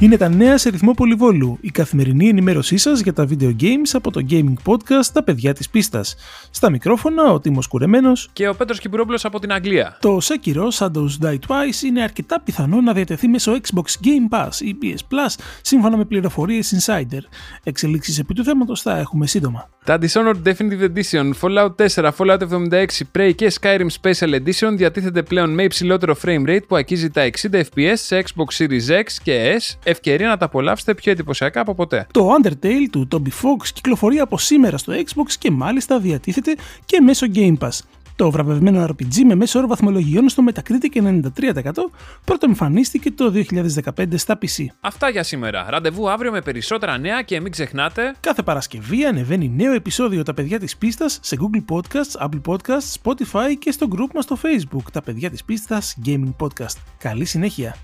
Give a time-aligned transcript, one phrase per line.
[0.00, 4.10] Είναι τα νέα σε ρυθμό πολυβόλου, η καθημερινή ενημέρωσή σας για τα video games από
[4.10, 6.16] το gaming podcast Τα παιδιά της πίστας.
[6.50, 9.96] Στα μικρόφωνα ο Τίμος Κουρεμένος και ο Πέτρος Κυπουρόπουλος από την Αγγλία.
[10.00, 14.76] Το Sekiro Shadows Die Twice είναι αρκετά πιθανό να διατεθεί μέσω Xbox Game Pass ή
[14.82, 17.22] PS Plus, σύμφωνα με πληροφορίες Insider.
[17.62, 19.68] Εξελίξεις επί του θέματος θα έχουμε σύντομα.
[19.90, 22.86] Τα Dishonored Definitive Edition, Fallout 4, Fallout 76,
[23.18, 27.54] Prey και Skyrim Special Edition διατίθεται πλέον με υψηλότερο frame rate που αγγίζει τα 60
[27.54, 32.06] FPS σε Xbox Series X και S, ευκαιρία να τα απολαύσετε πιο εντυπωσιακά από ποτέ.
[32.10, 37.26] Το Undertale του Toby Fox κυκλοφορεί από σήμερα στο Xbox και μάλιστα διατίθεται και μέσω
[37.34, 37.78] Game Pass.
[38.20, 41.72] Το βραβευμένο RPG με μέσο όρο βαθμολογιών στο Metacritic 93%
[42.24, 43.32] πρώτο εμφανίστηκε το
[43.96, 44.64] 2015 στα PC.
[44.80, 45.66] Αυτά για σήμερα.
[45.68, 48.14] Ραντεβού αύριο με περισσότερα νέα και μην ξεχνάτε.
[48.20, 53.54] Κάθε Παρασκευή ανεβαίνει νέο επεισόδιο Τα παιδιά της πίστας σε Google Podcasts, Apple Podcasts, Spotify
[53.58, 56.76] και στο group μας στο Facebook Τα παιδιά της πίστας Gaming Podcast.
[56.98, 57.76] Καλή συνέχεια.